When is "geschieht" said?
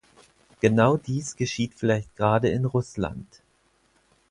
1.35-1.75